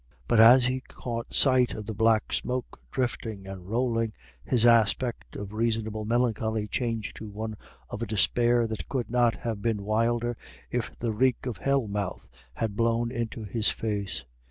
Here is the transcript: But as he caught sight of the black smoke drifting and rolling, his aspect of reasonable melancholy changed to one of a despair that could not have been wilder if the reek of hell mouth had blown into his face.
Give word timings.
But 0.27 0.39
as 0.39 0.65
he 0.65 0.79
caught 0.81 1.31
sight 1.31 1.75
of 1.75 1.85
the 1.85 1.93
black 1.93 2.33
smoke 2.33 2.79
drifting 2.89 3.45
and 3.45 3.69
rolling, 3.69 4.13
his 4.43 4.65
aspect 4.65 5.35
of 5.35 5.53
reasonable 5.53 6.05
melancholy 6.05 6.67
changed 6.67 7.15
to 7.17 7.29
one 7.29 7.55
of 7.87 8.01
a 8.01 8.07
despair 8.07 8.65
that 8.65 8.89
could 8.89 9.11
not 9.11 9.35
have 9.35 9.61
been 9.61 9.83
wilder 9.83 10.37
if 10.71 10.91
the 10.97 11.13
reek 11.13 11.45
of 11.45 11.57
hell 11.57 11.87
mouth 11.87 12.27
had 12.55 12.75
blown 12.75 13.11
into 13.11 13.43
his 13.43 13.69
face. 13.69 14.25